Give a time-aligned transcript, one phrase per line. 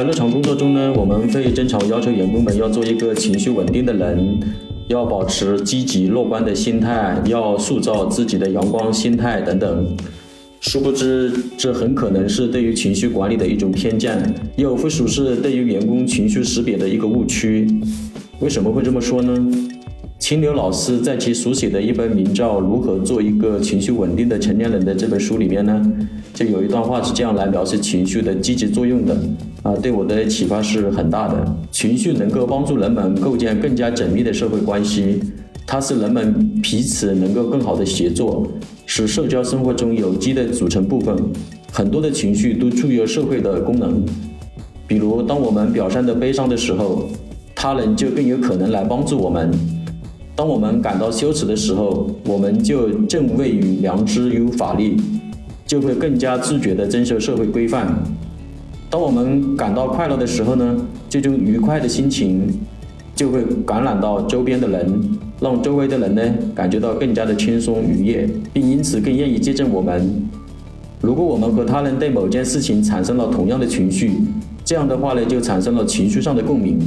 [0.00, 4.40] 在日常工作中呢，我们会经常要求员工们要做一个情绪稳定的人，
[4.88, 9.94] 要保持积极乐观的心态，要塑造自己的阳光心态等等。
[10.62, 17.68] 殊不知，这很可能是对于情绪管理的一种偏见，又或属是对于员工情绪识别的一个误区。
[18.38, 19.36] 为什么会这么说呢？
[20.20, 25.82] 清流老师在其书写的一本名叫《如何做一个情绪稳定的成年人》的这本书里面呢，
[26.34, 29.18] 就有一段话是这样来描述情绪的积极作用的，
[29.62, 31.56] 啊，对我的启发是很大的。
[31.72, 35.18] 情绪能够帮助人们构建更加紧密的社会关系，
[35.66, 38.46] 它是人们彼此能够更好的协作，
[38.84, 41.16] 是社交生活中有机的组成部分。
[41.72, 44.04] 很多的情绪都具有社会的功能，
[44.86, 47.08] 比如当我们表现的悲伤的时候，
[47.54, 49.50] 他人就更有可能来帮助我们。
[50.40, 54.96] 当我们感到羞耻的时候，我们就正位于良知与法律，
[55.66, 57.86] 就会更加自觉地遵守社会规范。
[58.88, 60.78] 当我们感到快乐的时候呢，
[61.10, 62.48] 这种愉快的心情
[63.14, 66.22] 就会感染到周边的人，让周围的人呢
[66.54, 70.10] 感觉到更加的轻松愉悦，并因此更愿意接近我们。
[71.02, 74.12] 如果我们和他人对某件事情产生了同样的情绪，
[74.64, 76.78] 这样的话呢，就产生了情绪上的共鸣。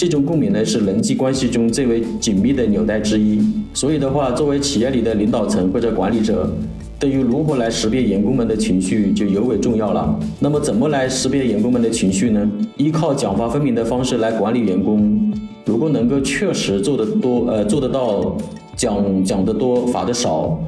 [0.00, 3.38] 这种共鸣呢，是人际关系中最为紧密的纽带之一。
[3.74, 6.50] 所以的话，作为企业里的领导层或者管理者，
[6.98, 10.18] 对于如何来识别员工们的情绪就尤为重要了。
[10.38, 12.50] 那么，怎么来识别员工们的情绪呢？
[12.78, 15.30] 依靠奖罚分明的方式来管理员工，
[15.66, 18.34] 如果能够确实做得多，呃，做得到
[18.74, 20.58] 奖奖得多，罚得少，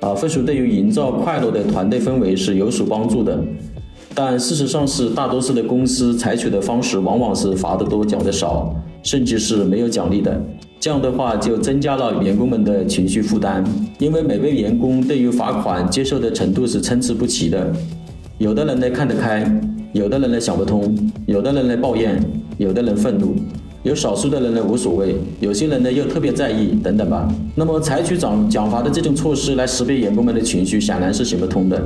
[0.00, 3.40] 啊，分数对于营造快乐的团队氛围是有所帮助的。
[4.14, 10.40] 但事实上是，大多数的公司采取的方式往往是罚得多，奖得少，甚至是没有奖励的。
[10.78, 13.64] 这样的话，就增加了员工们的情绪负担，
[13.98, 17.70] 因为每位员工对于罚款接受的程度是参差不齐的。
[18.38, 19.46] 有的人呢看得开，
[19.92, 20.94] 有的人呢想不通，
[21.26, 22.18] 有的人呢抱怨，
[22.58, 23.34] 有的人愤怒，
[23.82, 27.28] 有少数的人呢无所谓，有些人呢又特别在意，等等吧。
[27.54, 31.80] 那么，采取奖奖罚的这种措施来识别员工们的情绪，显然是行不通的。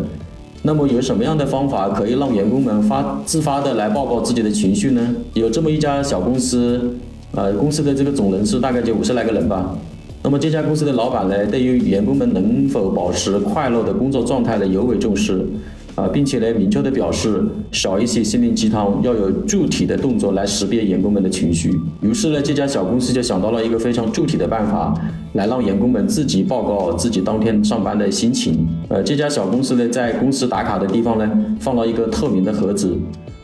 [0.67, 5.15] 那么有什么样的方法可以让员工们发自发的来报告自己的情绪呢？
[5.35, 6.97] 有这么一家小公司，
[7.33, 9.77] 呃，公司的这个总人数大概就五十来个人吧。
[10.23, 15.47] 那么这家公司的老板呢，对于员工们能否保持快乐的工作状态呢，尤为重视。
[15.95, 21.73] 啊，并且呢，明确的表示少一些心灵鸡汤，要有具体的动作来识别员工们的情绪。
[22.01, 24.93] 于是呢，这家小公司就想到了一个非常具体的办法，
[25.35, 28.67] 来让员工们自己报告自己当天上班的心情。
[28.89, 32.97] 呃，这家小公司呢，在公司打卡的地方呢，放了一个透明的盒子，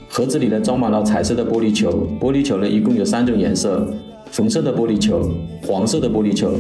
[0.09, 3.89] 盒子里呢装满了彩色的玻璃球，玻璃球呢一共有三种颜色：
[4.36, 5.30] 红色的玻璃球、
[5.66, 6.52] 黄色的玻璃球。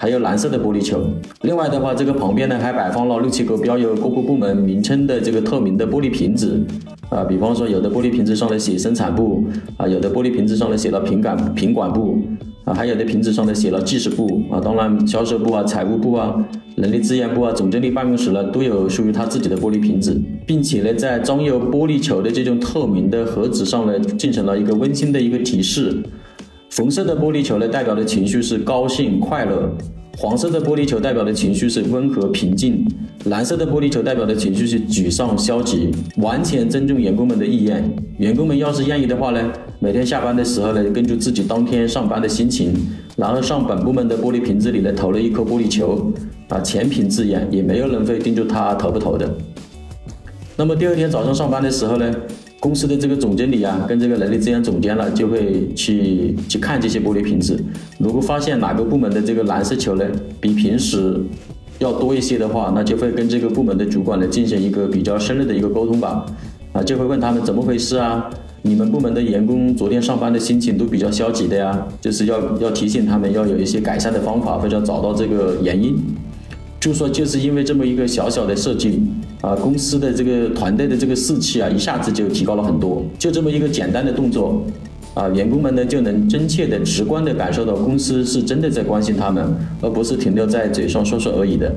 [0.00, 1.00] 还有蓝色的玻璃球。
[1.42, 6.64] 另外的话，这个旁边呢还摆放了六七个标有各个部门名称的这个透明的玻璃瓶子。
[7.08, 9.42] 啊，比方说有的玻璃瓶子上呢写生产部，
[9.76, 12.16] 啊，有的玻璃瓶子上呢写了品管品管部，
[12.62, 16.32] 啊，还有的瓶子上呢写了技术部，啊，当然销售部啊、财务部啊、
[16.76, 25.96] 人力资源部啊、总经理办公室呢都有属于他自己的玻璃瓶子，并且呢在装有玻璃球的这种透明的盒子上呢进行了一个温馨的一个提示。
[26.76, 29.68] 红色的玻璃球呢，代表的情绪是高兴快乐；
[30.16, 32.84] 黄色的玻璃球代表的情绪是温和平静；
[33.24, 35.90] 蓝色的玻璃球代表的情绪是沮丧消极。
[36.18, 37.82] 完全尊重员工们的意愿。
[38.18, 42.72] 员工们要是愿意的话呢，每天下班的时候呢，根据自己当天上班的心情，
[43.16, 46.12] 然后上本部门的玻璃瓶子里呢投了一颗玻璃球，
[46.48, 49.28] 啊，全凭自愿，也没有人会盯住他投不投的。
[50.54, 52.14] 那么第二天早上上班的时候呢？
[52.60, 57.58] 公司的这个总经理啊，跟这个人力资源总监了，就会去去看这些玻璃瓶子。
[57.98, 60.04] 如果发现哪个部门的这个蓝色球呢，
[60.40, 61.20] 比平时
[61.78, 66.26] 要多一些的话，那就会跟这个部门的主管呢进行一个比较深入的一个沟通吧。
[66.72, 68.28] 啊，就会问他们怎么回事啊？
[68.62, 75.96] 你们部门的员工昨天上班的心情都比较消极的呀，就是要要提醒他们要有一些改善的方法，或者找到这个原因。
[76.80, 79.00] 就说就是因为这么一个小小的设计
[79.40, 83.04] 啊，公司的这个团队的这个士气啊，一下子就提高了很多。
[83.18, 84.64] 就这么一个简单的动作
[85.14, 91.72] 啊，员工们呢就能真切的、直观的感受到公司是真的在关心他们，而不是停留在嘴上说说而已的。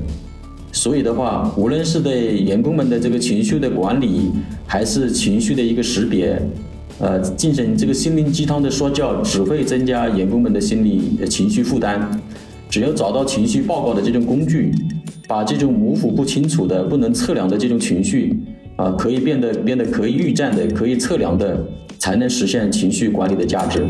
[0.72, 4.30] 所以的话，无论是对员工们的这个情绪的管理，
[4.66, 6.40] 还是情绪的一个识别，
[6.98, 12.20] 呃，进行这个心灵鸡汤的说教，只会增加员工们的心理情绪负担。
[12.70, 14.74] 只有找到情绪报告的这种工具，
[15.32, 18.38] 把这种模糊不清楚的、不能测量的这种情绪，
[18.76, 21.58] 啊，可以变得变得可以预见的、可以测量的，
[21.98, 23.82] 才能实现情绪管理的价值。